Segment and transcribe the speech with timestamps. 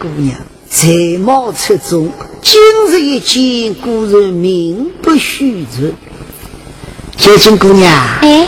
[0.00, 0.34] 金姑娘
[0.66, 0.88] 才
[1.18, 2.10] 貌出众，
[2.40, 2.58] 今
[2.88, 5.92] 日一见，果然名不虚传。
[7.18, 7.92] 小青姑娘，
[8.22, 8.46] 哎，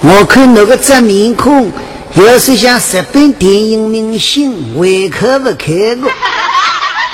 [0.00, 1.70] 我看那个这面孔，
[2.16, 6.10] 要是像日本电影明星，胃口不开过。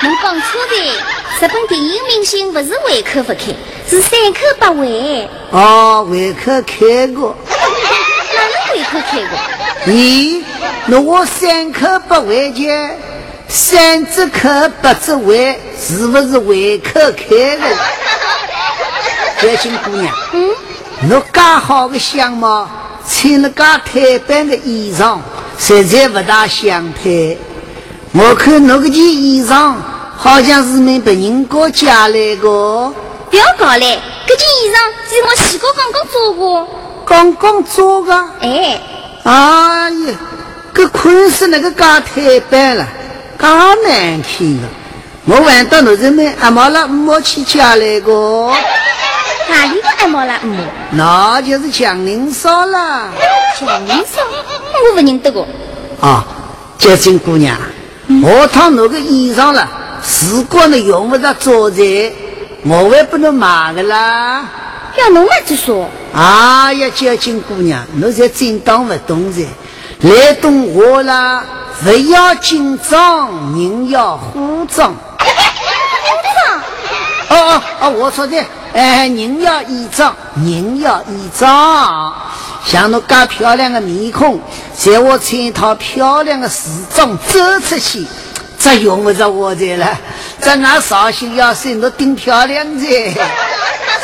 [0.02, 3.54] 侬讲错的，日本电影明星不是胃口不开，
[3.86, 5.28] 是三口不胃。
[5.50, 7.36] 哦，胃口开过。
[7.50, 9.92] 哪能胃口开过？
[9.92, 10.42] 咦，
[10.86, 12.98] 那我三口不胃间，
[13.56, 14.48] 三只口
[14.82, 17.68] 八只胃，是不是胃口开了？
[19.40, 20.50] 小金 姑娘，嗯。
[21.08, 22.68] 侬介好的相貌，
[23.08, 25.20] 穿了介太板的衣裳，
[25.56, 27.38] 实在不大相配。
[28.12, 29.74] 我看侬搿件衣裳，
[30.16, 32.42] 好像是从别人家借来的。
[33.30, 34.76] 不要搞嘞，搿件衣裳
[35.08, 36.68] 是我洗过刚刚做过。
[37.06, 38.12] 刚刚做的？
[38.40, 38.80] 哎。
[39.22, 40.14] 哎呀，
[40.74, 42.88] 搿款式那个介太板了，
[43.38, 44.68] 介难看的。
[45.26, 48.52] 我问到侬是们阿毛了五毛钱家来个。
[49.48, 50.34] 哪里个阿毛了？
[50.42, 50.56] 嗯，
[50.92, 53.08] 那就是强林嫂了。
[53.58, 55.46] 强林嫂，我不认得个。
[56.00, 56.26] 啊，
[56.78, 57.56] 洁净姑娘，
[58.22, 59.68] 我趟那个衣裳了，
[60.30, 62.12] 如果你用不着做菜，
[62.64, 64.46] 我还不能买的啦。
[64.96, 65.88] 要侬来就说。
[66.14, 69.46] 哎呀，洁净姑娘，侬才真当不懂噻。
[70.00, 71.44] 来懂我啦，
[71.82, 74.32] 不要紧张，人要化
[74.72, 74.94] 妆。
[74.94, 75.26] 化
[77.28, 77.36] 妆？
[77.36, 78.36] 哦哦哦，我说的。
[78.72, 82.14] 哎，人要衣装，人要衣装。
[82.64, 84.40] 像侬介漂亮的面孔，
[84.76, 88.06] 在我穿一套漂亮的时装走出去，
[88.58, 89.98] 这用不着我这了。
[90.40, 93.14] 这俺绍兴要是侬顶漂亮的，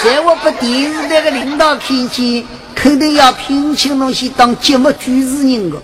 [0.05, 2.45] 在我把电视台的领导看见，
[2.75, 5.77] 肯定要聘请侬去当节目主持人的。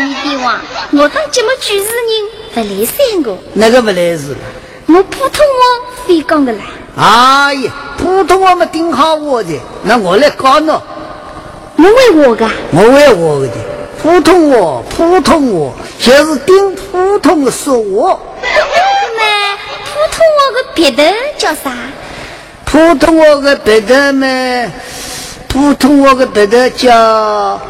[0.00, 0.58] 三弟王，
[0.92, 1.84] 我当节目主持人
[2.54, 4.38] 不来三个，那个不来事了。
[4.86, 6.60] 我普通话会讲的啦。
[6.96, 10.80] 哎呀，普通话没顶好我的，那我来教侬。
[11.76, 13.52] 我会我的，我会我的。
[14.02, 18.18] 普通话，普通话就是顶普通的说话。
[18.40, 21.76] 那普通话的别的叫啥？
[22.64, 24.26] 普通话的别的嘛，
[25.46, 27.60] 普通话的别的叫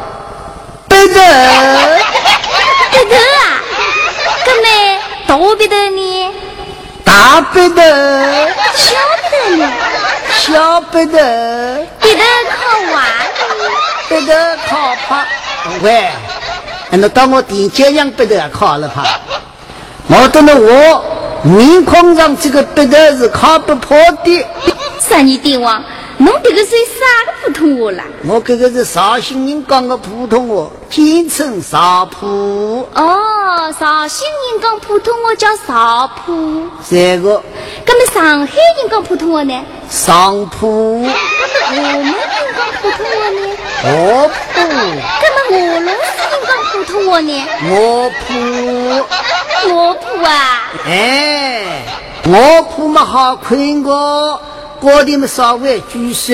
[0.87, 1.15] 别的。
[2.93, 3.63] 别的啊？
[4.45, 4.53] 哥
[5.41, 6.33] 们，大别的呢？
[7.05, 8.49] 大别的。
[8.77, 8.97] 小
[9.31, 9.73] 别的呢？
[10.39, 11.87] 小别的。
[12.01, 13.03] 别的靠完。
[14.09, 15.25] 别的靠怕。
[15.83, 16.09] 喂，
[16.91, 19.05] 那到我第几样别的靠了怕？
[20.09, 21.05] 我等了我
[21.43, 24.47] 面孔上这个鼻头是靠不破的。
[24.99, 25.83] 三年帝王。
[26.19, 28.05] 侬这个是啥个普通话啦？
[28.27, 32.89] 我这个是绍兴人讲的普通话，简称绍普。
[32.95, 36.67] 哦，绍兴人讲普通话叫绍普。
[36.83, 37.41] 三个。
[37.87, 39.55] 那么上海人讲普通话呢？
[39.89, 41.07] 上普。
[41.71, 42.15] 那么我们人
[42.57, 43.39] 讲普通话呢？
[43.85, 44.61] 我普。
[45.23, 47.47] 那么俄罗斯人讲普通话呢？
[47.71, 48.35] 我普。
[49.73, 50.73] 我普啊！
[50.87, 51.85] 哎，
[52.25, 54.41] 我普嘛好困个。
[54.81, 56.33] 高点么稍微拘束，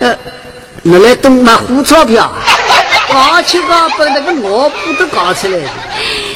[0.00, 0.14] 呃，
[0.82, 2.30] 你来东买胡钞票，
[3.08, 5.70] 搞起搞把那个卧铺都搞出来了。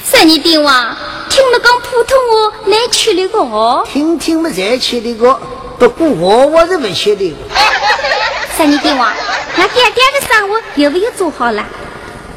[0.04, 0.96] 三年帝王，
[1.28, 3.86] 听了讲普通话难吃力个哦。
[3.92, 5.38] 听听嘛才吃力个，
[5.78, 7.36] 不过我我是不吃力。
[8.56, 9.12] 三年帝王，
[9.56, 11.64] 那爹爹的生活有没有做好了？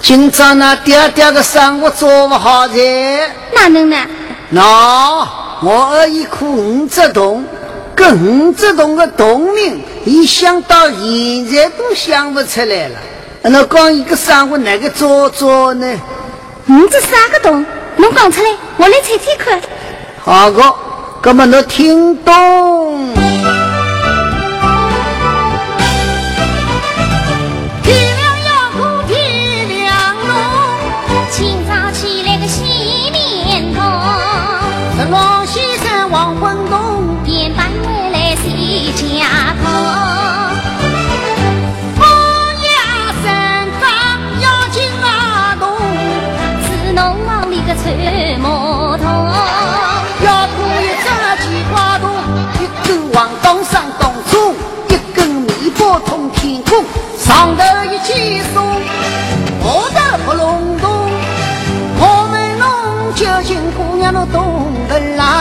[0.02, 3.32] 今朝那爹爹的生活做不好噻。
[3.54, 3.98] 哪能呢？
[4.50, 5.28] 那
[5.62, 7.46] 我有一颗五只洞。
[7.96, 13.00] 跟五只洞的洞名，一想到现在都想不出来了。
[13.48, 15.88] 那讲一个生活哪个做做呢？
[16.66, 17.64] 你这啥个洞，
[17.98, 19.62] 侬讲出来，我来猜猜看。
[20.20, 20.76] 好个，
[21.24, 23.25] 那么侬听懂？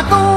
[0.02, 0.33] 得拉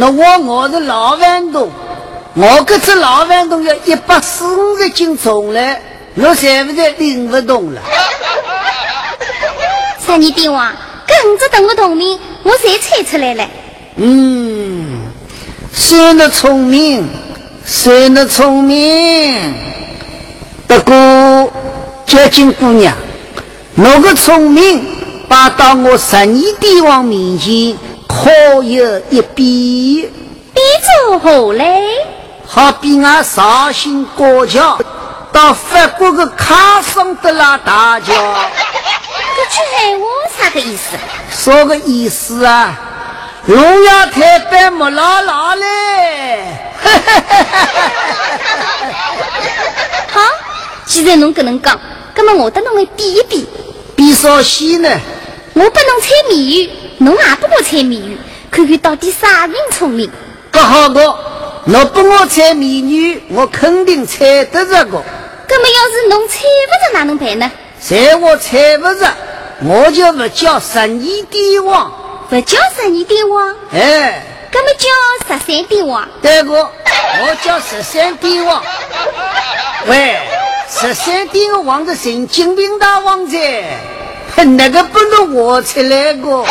[0.00, 1.70] 那我我是老顽童，
[2.32, 5.78] 我这只老顽童要一百四五十斤重嘞，
[6.14, 7.82] 我现不是拎不动了。
[10.00, 10.72] 三年帝王，
[11.06, 13.46] 跟着等个同名，我才猜出来了。
[13.96, 15.02] 嗯，
[15.70, 17.06] 算得聪明，
[17.66, 19.54] 算得聪明。
[20.66, 21.52] 不过，
[22.06, 22.96] 接近姑娘，
[23.74, 24.82] 侬个聪明，
[25.28, 26.26] 摆到我十二
[26.58, 27.76] 帝王面前
[28.10, 30.10] 考有一比。
[30.52, 30.60] 比
[31.08, 31.82] 作何嘞？
[32.46, 34.76] 好比俺绍兴过桥
[35.32, 38.12] 到法国的卡桑德拉大桥。
[39.36, 40.04] 这句闲话
[40.36, 40.96] 啥个意思？
[41.30, 42.76] 啥个意思啊？
[43.46, 46.44] 荣耀台北木拉拉嘞！
[50.12, 50.20] 好，
[50.84, 51.78] 既然侬搿能讲，
[52.12, 53.48] 葛么我得侬来比一比。
[53.96, 54.88] 比啥戏呢？
[55.54, 56.70] 我不能猜谜语，
[57.02, 58.18] 侬也不我猜谜语，
[58.50, 60.10] 看看到底啥人聪明。
[60.50, 61.16] 不好个，
[61.64, 65.02] 侬不我猜谜语，我肯定猜得着个。
[65.48, 67.50] 那么要是侬猜不着，哪能办呢？
[67.80, 69.08] 在我猜不着，
[69.64, 70.88] 我就不叫十二
[71.30, 71.90] 帝王。
[72.28, 73.56] 不叫十二帝王？
[73.72, 76.06] 哎，那么叫十三帝王？
[76.20, 78.62] 对个，我叫十三帝王。
[79.86, 80.18] 喂，
[80.68, 83.64] 十三帝王的神经病大王噻，
[84.36, 86.44] 那个不能我出来个。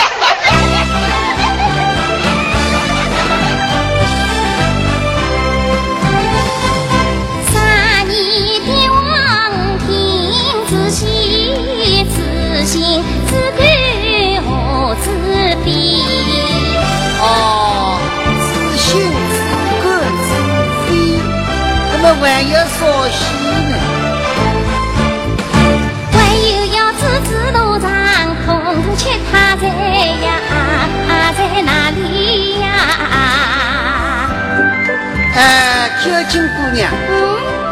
[35.40, 37.16] 哎，九金姑娘，嗯，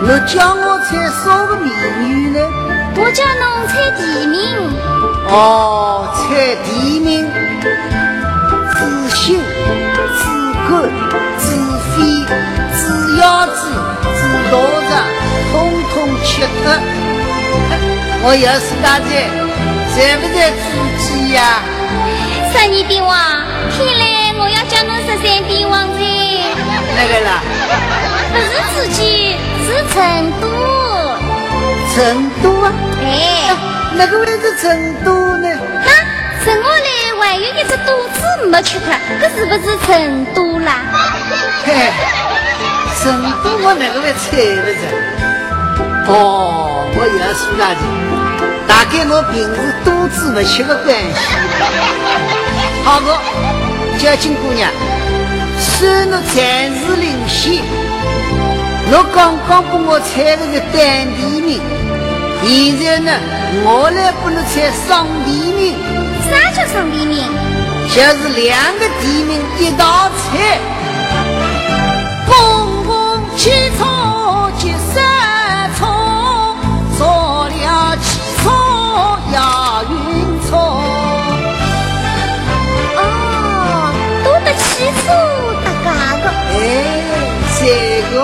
[0.03, 1.69] 你叫我猜啥个谜
[1.99, 2.39] 语呢？
[2.95, 4.39] 我叫侬猜地名。
[5.27, 7.29] 哦，猜地名，
[8.71, 9.37] 自信、
[10.15, 10.23] 自
[10.69, 10.71] 贵、
[11.37, 11.45] 自
[11.91, 12.25] 飞、
[12.73, 12.79] 自
[13.19, 13.59] 鸭子。
[14.49, 14.53] 多
[14.87, 14.91] 着，
[15.51, 15.53] 通
[15.91, 15.93] 通
[16.23, 16.65] 吃的。
[18.23, 19.27] 我要是大姐，
[19.93, 20.63] 在不在自
[21.03, 21.39] 己呀？
[22.49, 23.11] 十二帝王，
[23.75, 24.01] 看来
[24.39, 25.96] 我要叫侬十三帝王噻。
[26.97, 27.29] 那个啦？
[28.33, 29.95] 不是自己，是成
[30.41, 30.45] 都。
[31.93, 31.95] 成
[32.41, 32.73] 都啊？
[33.03, 33.55] 哎，
[33.95, 34.65] 那个位置成
[35.03, 35.47] 都呢？
[35.85, 35.89] 那
[36.43, 36.87] 剩下来
[37.19, 38.17] 还有一只肚子
[38.47, 38.89] 没吃掉，
[39.21, 40.81] 这是不是成都啦？
[41.65, 41.69] 嘿。
[42.99, 43.03] 成
[43.43, 44.25] 都我那个会猜
[44.63, 46.11] 不着，哦，
[46.97, 47.79] 我又要说大姐，
[48.67, 51.13] 大概我平时肚子不吃的关系。
[52.83, 53.07] 好的，
[53.99, 54.69] 小金姑娘，
[55.79, 57.61] 算你暂时领先，
[58.89, 61.61] 我刚刚给我猜了个单地名，
[62.43, 62.49] 现
[62.83, 63.11] 在呢，
[63.63, 65.77] 我来给你猜双地名。
[66.25, 67.21] 啥叫双地名？
[67.93, 70.59] 就是两个地名一道猜。
[73.37, 73.85] 起草
[86.53, 86.55] 哎，
[87.59, 87.61] 这
[88.11, 88.15] 个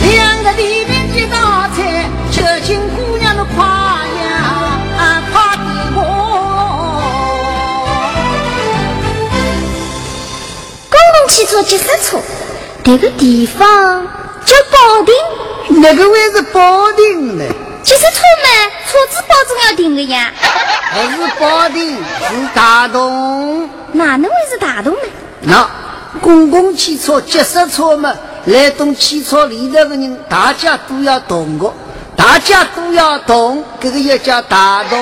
[0.00, 0.12] 两
[0.42, 1.36] 个地名一道
[1.74, 1.78] 菜，
[2.30, 3.58] 究竟姑娘的夸
[4.06, 4.20] 呀
[5.32, 5.62] 夸的
[5.94, 5.98] 我。
[10.90, 12.18] 公共汽车急刹车。
[12.84, 14.06] 这个地方
[14.44, 15.12] 叫保定，
[15.82, 17.44] 那个位是保定呢。
[17.82, 18.48] 汽车嘛，
[18.86, 20.32] 车子保证要停的呀。
[20.92, 23.68] 不是保定，是大同。
[23.92, 25.00] 哪能会是大同呢？
[25.42, 25.68] 那
[26.20, 28.14] 公共汽车、急刹车嘛，
[28.46, 31.70] 来动汽车里头的人，大家都要动的，
[32.16, 34.98] 大家都要动，这个也叫大动。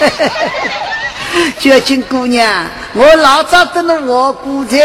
[1.60, 4.78] 绝情姑娘，我老早跟侬学过噻。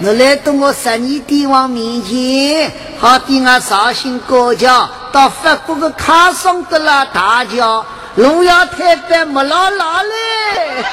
[0.00, 10.84] 我来到我十二帝王面前，好比我绍兴高桥到法国的卡松德拉大桥，路要太白没老老嘞。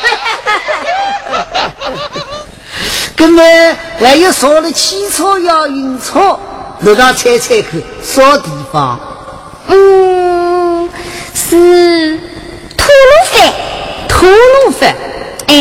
[3.15, 6.39] 根本还有啥的汽车要运车，
[6.79, 8.99] 你让猜猜看，啥地方？
[9.67, 10.89] 嗯，
[11.35, 12.17] 是
[12.75, 13.53] 吐鲁番。
[14.07, 14.95] 吐鲁番？
[15.47, 15.53] 哎，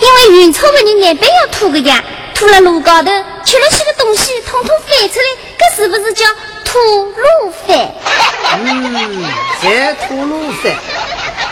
[0.00, 2.02] 因为运车的人难边要吐个呀。
[2.34, 3.10] 吐了路高头，
[3.44, 5.26] 吃了些个东西，统统翻出来，
[5.60, 6.24] 这是不是叫
[6.64, 7.88] 吐鲁番？
[8.58, 9.24] 嗯，
[9.62, 10.72] 在吐鲁番。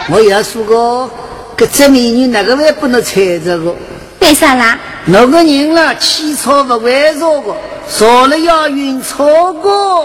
[0.08, 1.10] 我也说过，
[1.56, 3.74] 这只美女哪个会不能踩着个？
[4.20, 4.78] 为啥啦？
[5.04, 7.54] 那个人啦，起错不会坐个，
[7.88, 10.04] 坐了要晕车个。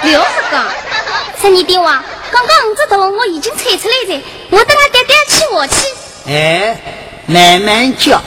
[0.00, 0.20] 不要
[0.52, 0.64] 讲，
[1.40, 5.86] 十二弟娃，刚刚五只洞我已经猜出来了，我等他爹爹去我去。
[6.28, 6.80] 哎，
[7.26, 8.22] 慢慢叫，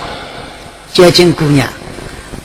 [0.94, 1.68] 叫金姑娘，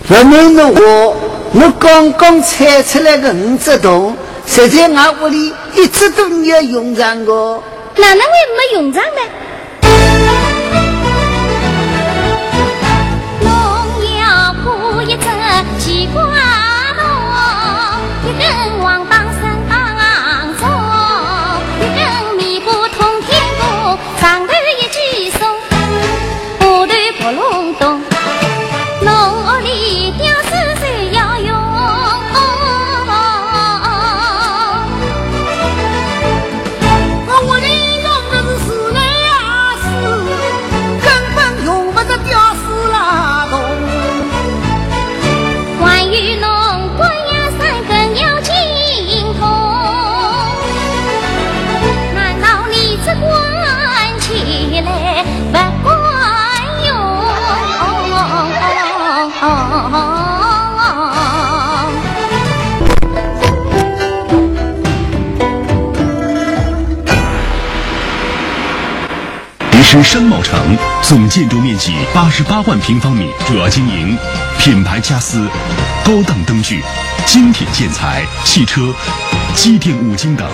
[0.07, 1.17] 不瞒着我，
[1.55, 7.63] 我刚刚猜出来个五只洞，谁在我屋里一直都没有用上过。
[7.97, 9.46] 哪能会没用上呢？
[70.03, 74.17] 商贸城，总建筑面积八十八万平方米，主要经营
[74.59, 75.49] 品牌家私、
[76.05, 76.83] 高档灯具、
[77.27, 78.93] 精品建材、汽车、
[79.55, 80.49] 机电五金等，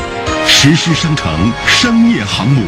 [0.46, 2.62] 实施商城商业航母。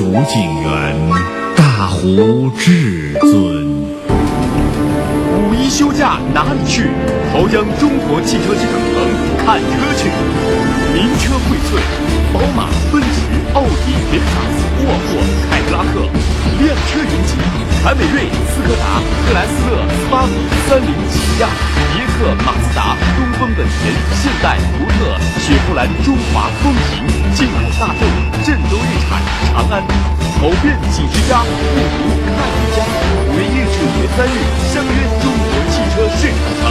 [0.00, 0.96] 花烛景园，
[1.54, 3.28] 大湖至尊。
[5.28, 6.88] 五一休假哪里去？
[7.30, 8.72] 朝阳中国汽车之城
[9.44, 10.08] 看车去。
[10.94, 11.76] 名车荟萃，
[12.32, 14.24] 宝马、奔驰、奥迪、雷克、
[14.80, 16.08] 沃尔沃、凯迪拉克，
[16.64, 17.36] 靓车云集。
[17.84, 20.32] 凯美瑞、斯柯达、克莱斯勒、斯巴鲁、
[20.66, 21.48] 三菱、起亚、
[21.92, 27.04] 别克、马自达、东风本田、现代、福特、雪佛兰、中华、丰田、
[27.34, 28.00] 进口大众、
[28.44, 29.22] 郑州日产、
[29.52, 29.82] 长安，
[30.38, 31.46] 跑遍几十家，不
[31.78, 32.78] 如看一家。
[33.28, 34.28] 五月一日至五月三日，
[34.72, 36.64] 相约中国汽车市场城。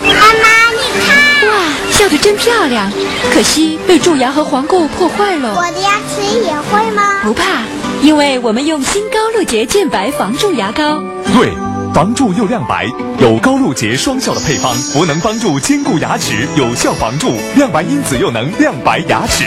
[0.00, 0.44] 妈妈，
[0.74, 1.08] 你看，
[1.48, 1.50] 哇，
[1.90, 2.90] 笑得真漂亮，
[3.32, 5.54] 可惜被蛀牙和黄垢破坏了。
[5.54, 7.20] 我的牙齿也会吗？
[7.22, 7.62] 不怕，
[8.02, 11.02] 因为我们用新高露洁健白防蛀牙膏。
[11.34, 11.52] 对，
[11.94, 12.86] 防蛀又亮白，
[13.18, 19.44] 有高露洁双效的配方，不能帮助坚固牙齿，有效防蛀，亮白因子又能亮白牙齿。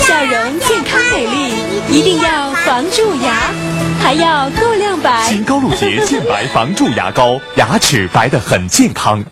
[0.00, 1.52] 笑容健康美丽，
[1.90, 3.52] 一定要防蛀牙，
[4.00, 5.24] 还要够亮白。
[5.28, 9.24] 新高露洁健白防蛀牙膏，牙齿白得很健康。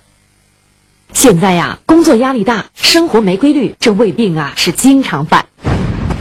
[1.15, 5.47] 现在呀，工作压力大，生活没规律，这胃病啊是经常犯。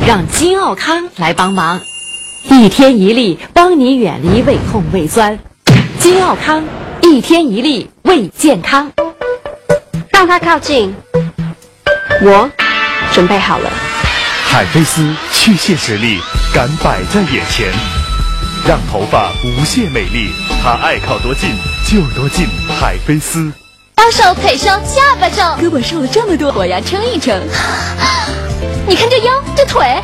[0.08, 1.82] 让金奥康来帮忙，
[2.50, 5.40] 一天一粒，帮你远离胃痛胃酸。
[6.00, 6.64] 金奥康，
[7.02, 8.90] 一天一粒，为健康。
[10.12, 10.96] 让它靠近，
[12.22, 12.50] 我
[13.12, 13.70] 准备好了。
[14.46, 16.20] 海飞丝去屑实力，
[16.54, 17.68] 敢摆在眼前，
[18.66, 20.32] 让头发无限美丽。
[20.64, 21.50] 它爱靠多近
[21.86, 22.48] 就多近，
[22.80, 23.52] 海飞丝。
[23.98, 27.38] 腰瘦、腿瘦、下巴瘦，胳膊瘦了这么多，我要称一称。
[28.88, 30.02] 你看这腰，这腿，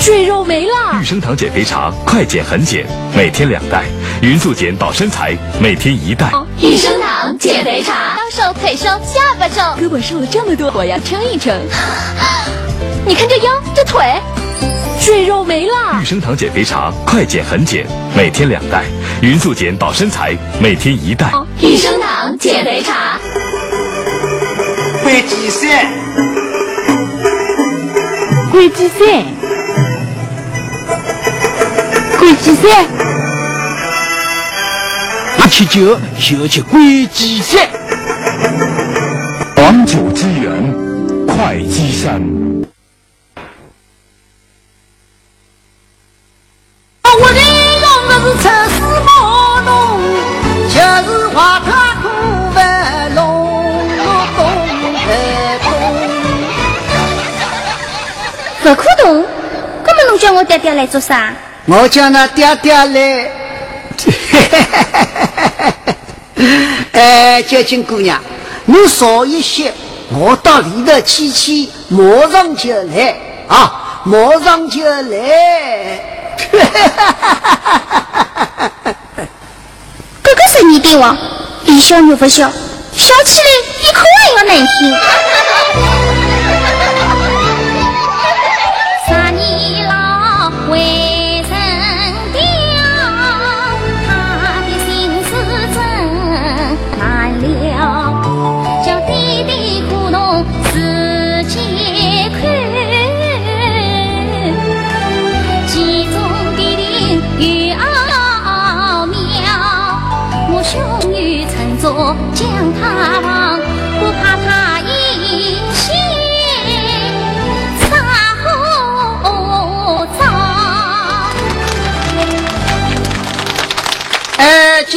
[0.00, 1.00] 赘肉没了。
[1.00, 3.82] 玉生堂减肥茶，快减很减，每天两袋；
[4.20, 6.32] 匀速减保身材，每天一袋。
[6.56, 11.56] 益生堂减肥茶，腰瘦腿瘦下巴瘦，胳膊瘦了这么多，我要称一称。
[13.06, 14.02] 你看这腰这腿，
[15.00, 16.00] 赘肉没了。
[16.02, 18.80] 益生堂减肥茶，快减很减，每天两袋；
[19.22, 21.32] 匀速减保身材，每天一袋。
[21.60, 23.20] 益生堂减肥茶。
[25.00, 25.70] 关机三，
[28.50, 29.24] 关机三，
[32.18, 32.84] 关机三，
[35.48, 37.66] 一吃酒就去关机三。
[39.56, 40.52] 黄酒之源，
[41.26, 42.20] 会稽山。
[47.02, 47.40] 我的
[47.80, 48.12] 用的
[48.68, 48.76] 是
[50.68, 50.76] 就
[51.10, 52.04] 是话他苦
[52.52, 52.60] 不
[53.14, 53.18] 龙，
[54.04, 54.38] 我懂
[55.06, 55.10] 得
[55.64, 55.66] 懂。
[58.62, 59.24] 不可动，
[59.86, 61.32] 那么侬叫我爹爹来做啥？
[61.64, 63.30] 我叫那爹爹来，
[66.92, 68.20] 哎， 交警姑娘，
[68.66, 69.72] 你少一些，
[70.10, 73.16] 我到里头去去，马上就来
[73.48, 76.00] 啊，马上就来。
[80.22, 81.16] 哥哥是你的王，
[81.64, 82.50] 一笑又不笑，
[82.94, 83.46] 笑起来
[83.80, 84.68] 比哭还要难听。
[89.08, 89.92] 三年老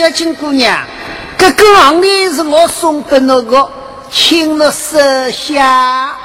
[0.01, 0.83] 哎，交警姑娘，
[1.37, 3.69] 这个行李是我送给那个，
[4.09, 4.97] 请了收
[5.29, 6.15] 下。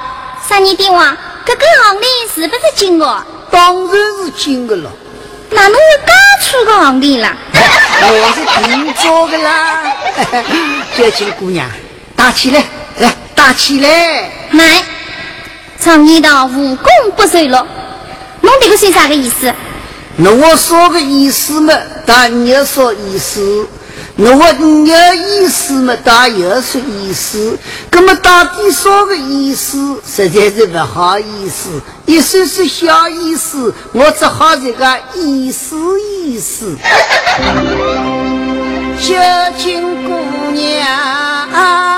[0.41, 3.25] 三年的王，这个行李是不是金的？
[3.51, 4.89] 当然是金的了，
[5.51, 7.37] 那侬会刚出个行李啦？
[7.53, 9.93] 我是定做的啦。
[10.97, 11.69] 小金姑娘，
[12.15, 12.63] 打起来，
[12.97, 14.31] 来打起来。
[14.53, 14.83] 来，
[15.79, 17.55] 常言道无功不受禄，
[18.41, 19.53] 侬这个是啥个意思？
[20.19, 21.73] 那我说个意思嘛，
[22.05, 23.67] 但你说意思；
[24.15, 27.55] 那我你要意思嘛，但又说意思。
[27.91, 31.69] 那么到底说个意思，实在是不好意思。
[32.07, 35.75] 意思是小意思，我只好这个意思
[36.25, 36.75] 意思。
[38.99, 39.13] 小
[39.57, 41.96] 金姑娘。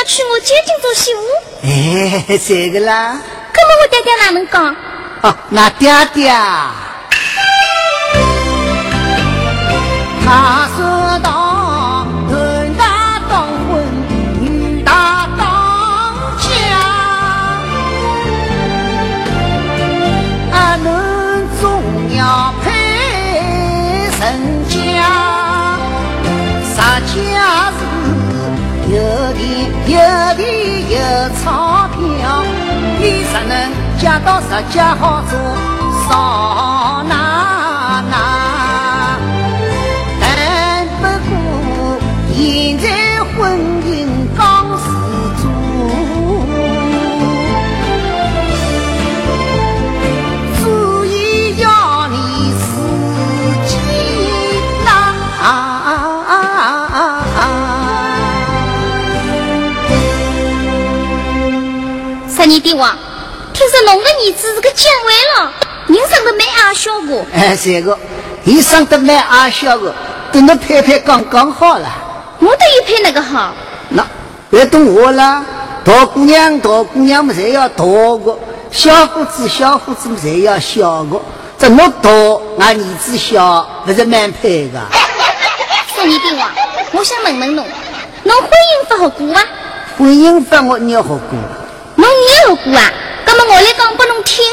[0.00, 1.20] 要娶我究竟做媳妇。
[1.62, 3.20] 哎，这个啦，
[3.54, 4.74] 那么我爹爹哪能讲？
[5.20, 6.32] 哦，那爹爹，
[10.24, 10.59] 他
[31.42, 31.98] 钞票，
[32.98, 33.52] 你只能
[33.98, 35.32] 借到十家好做
[36.08, 37.14] 上哪
[62.40, 62.96] 十年的话，
[63.52, 65.52] 听说侬的儿子是个将尉了，
[65.88, 67.22] 人生的蛮矮小个。
[67.34, 67.98] 哎，这个，
[68.44, 69.94] 你生得蛮矮小的，
[70.32, 71.86] 等侬拍拍刚刚好了。
[72.38, 73.52] 我都有配那个好，
[73.90, 74.02] 那
[74.48, 75.44] 别动我了，
[75.84, 78.38] 大姑娘大姑娘们侪要大个，
[78.70, 81.20] 小伙子小伙子们侪要小个。
[81.58, 82.10] 这么大，
[82.58, 84.80] 俺儿子小，不是蛮配的。
[85.94, 86.50] 说你的话，
[86.92, 87.66] 我想问问侬，
[88.22, 89.42] 侬婚姻法好过吗？
[89.98, 91.38] 婚姻法我捏好过，
[91.96, 92.92] 侬捏好过啊？
[93.26, 94.44] 那么我来讲拨侬听，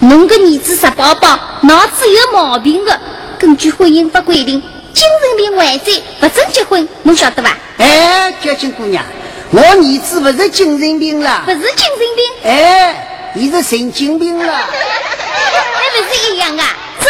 [0.00, 3.00] 侬个儿子石宝宝脑子有毛病的，
[3.38, 7.56] 根据婚姻法规定，精神病患者不准结婚，侬晓得吧？
[7.78, 9.04] 哎，交警姑娘，
[9.50, 16.64] 我儿子不是精神病了不，是精神病，哎，伊是神经病了， 还不是一样啊？
[17.00, 17.08] 走，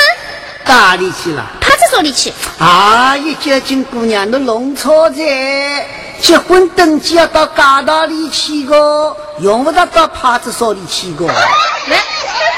[0.66, 1.44] 哪里去了？
[1.60, 2.32] 派出所里去。
[2.58, 5.86] 啊，一交警姑娘，侬弄错在，
[6.20, 11.26] 结婚登记要到街道里去个，用不着到派出所里去个。
[11.26, 11.34] 来，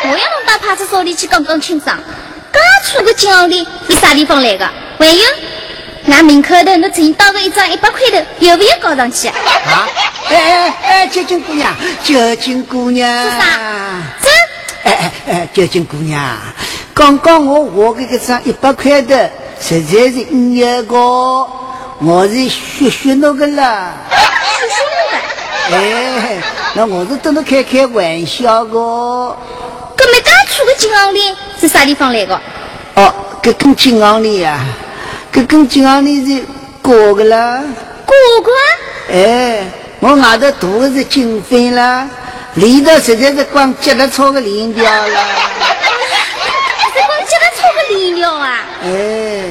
[0.04, 1.96] 我要侬到派出所里去讲讲清爽。
[2.50, 4.68] 刚出个金行钿是啥地方来的？
[4.98, 5.24] 还有，
[6.12, 9.34] 俺门口头侬存到个一张一百块头，有没有搞上去啊？
[9.66, 9.88] 啊，
[10.28, 13.46] 哎哎哎，九金姑娘，九金姑娘，是啥？
[14.20, 14.28] 走，
[14.84, 16.36] 哎哎哎，九金姑娘，
[16.92, 20.96] 刚刚我画的这张一百块的，实在是五一个，
[22.00, 23.92] 我是学学那个了。
[24.10, 25.76] 学学那个。
[25.76, 26.42] 哎，
[26.74, 28.70] 那我是跟侬开开玩笑的。
[28.72, 32.40] 搿么刚出个金行钿是啥地方来的？
[32.94, 34.58] 哦，搿根金行钿呀，
[35.32, 36.44] 搿根金行钿是
[36.80, 37.62] 过个啦。
[38.06, 38.50] 哥哥，
[39.12, 39.64] 哎，
[40.00, 42.08] 我外头涂的是金粉啦，
[42.54, 45.20] 里头实在是光结了钞的链条啦。
[46.94, 48.64] 是光叫他抄个脸了啊！
[48.82, 49.44] 哎，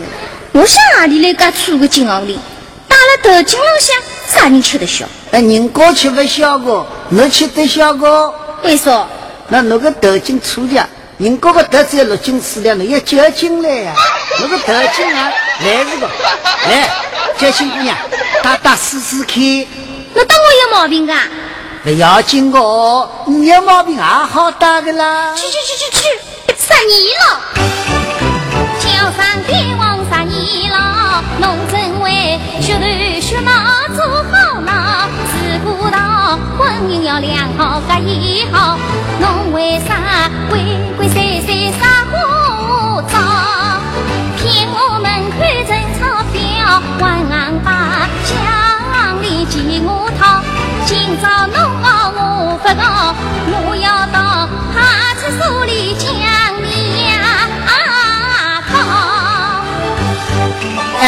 [0.54, 2.36] 我想哪里来介粗个金行钿？
[2.88, 3.96] 打了头颈浪向，
[4.28, 5.06] 啥人吃得消？
[5.32, 8.34] 哎，人家吃不消个，侬吃得消个。
[8.63, 9.08] 为啥？
[9.48, 13.94] 那侬个头巾粗点，人家个头只有六斤四两，你要九斤来呀、
[14.39, 15.32] 侬个头巾啊，
[15.63, 16.10] 来是个，
[16.70, 16.89] 来，
[17.38, 17.96] 娇金姑娘，
[18.44, 19.41] 打打试试看，
[20.13, 21.17] 那当我有毛病啊？
[21.84, 25.34] 不要紧个哦，你有毛病也好打的啦。
[25.36, 26.08] 去去去去去，
[26.58, 27.24] 十年了！
[28.80, 32.82] 桥上天王十年了，侬真为学头
[33.20, 33.52] 学脑
[33.96, 34.81] 做好脑，自古道
[36.58, 38.78] 婚姻要良好各一好，
[39.20, 40.60] 侬为啥鬼
[40.98, 42.13] 鬼祟祟耍花
[43.04, 43.13] 招？
[44.38, 45.06] 骗我们
[45.38, 46.00] 看成钞
[46.32, 47.67] 票，还硬把
[48.26, 48.30] 乡
[49.22, 50.22] 里借我讨。
[50.86, 50.89] 今
[51.22, 52.20] 朝侬哦我
[52.62, 52.82] 不告，
[53.52, 54.76] 我要到派
[55.20, 56.08] 出所里讲
[56.63, 56.65] 你
[57.08, 57.12] 呀
[58.72, 58.74] 告。
[61.02, 61.04] 哎，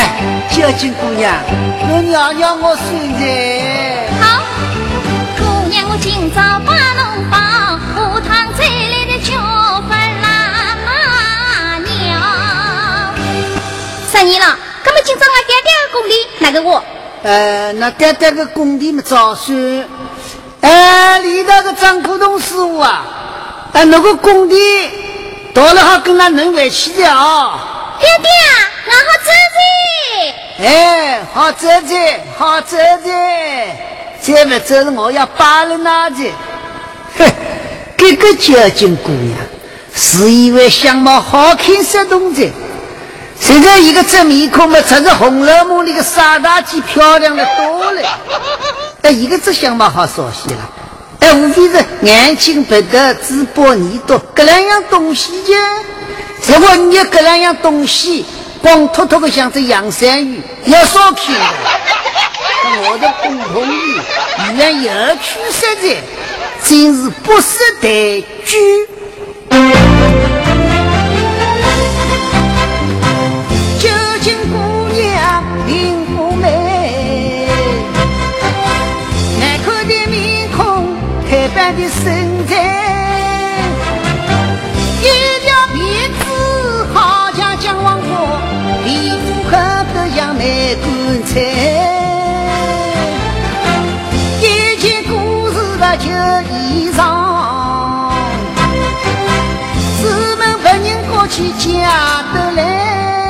[0.51, 1.23] 娇金姑娘，
[1.87, 2.85] 侬让让我算
[3.19, 3.21] 财。
[6.23, 7.37] 今朝把侬放，
[7.93, 9.35] 下趟再来的叫
[9.89, 10.25] 法啦
[11.79, 13.13] 娘。
[14.09, 16.81] 十年了，那么今朝俺爹爹的工地哪个我？
[17.23, 19.85] 呃，那爹爹个工地嘛早算，
[20.61, 23.03] 哎，里头个张古董师傅啊，
[23.73, 24.55] 哎，那个工地
[25.53, 28.29] 到了好跟他能回去的啊，爹爹，
[28.87, 30.63] 俺好走噻。
[30.63, 31.95] 哎，好走走，
[32.37, 33.09] 好走走，
[34.23, 36.31] 再不走我要扒了那去。
[37.17, 37.29] 哼，
[37.97, 39.37] 这个娇金姑娘
[39.93, 42.49] 是因为相貌好看识动的，
[43.37, 48.01] 现在一个这面孔嘛，才是《红楼梦》里的傻大姐漂亮的多了。
[49.01, 50.69] 哎，一个这相貌好熟悉了，
[51.19, 55.59] 哎，无非是眼睛白的，嘴巴耳朵，这两样东西呀。
[56.47, 58.25] 如果你有这两样东西，
[58.61, 61.41] 光秃秃的像只洋山芋，要少看的。
[62.85, 63.99] 我的共同语
[64.53, 65.95] 语言有趣实在，
[66.69, 67.87] 真是不识抬
[68.45, 68.87] 举。
[101.35, 103.22] 去嫁得来。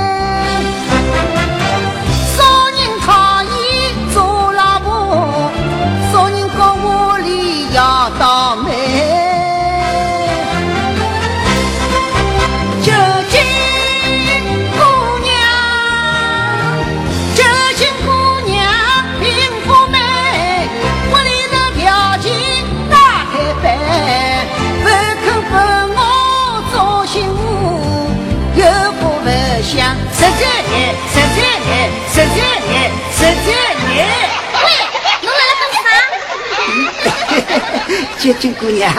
[38.23, 38.29] 啥？
[38.29, 38.89] 究竟姑娘，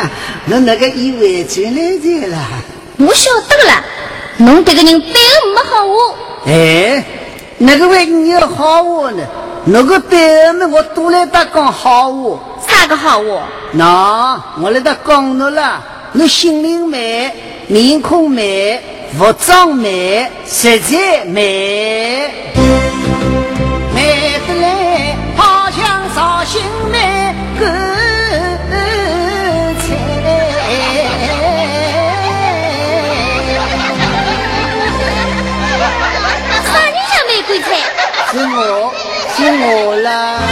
[0.46, 2.36] 侬那个意外转来着了？
[2.98, 3.82] 我晓得了，
[4.36, 5.94] 侬这个人对我没好话。
[6.46, 7.04] 哎，
[7.56, 9.24] 那个为你有好话呢？
[9.64, 12.38] 那个对们我都来打讲好话。
[12.68, 13.48] 啥个好话？
[13.72, 15.82] 那我来打讲侬了，
[16.12, 17.32] 侬心灵美，
[17.66, 18.78] 面孔美，
[19.16, 22.30] 服装美，实在美，
[23.94, 26.60] 美得来好像绍兴
[26.92, 27.34] 美
[39.64, 40.43] 菜。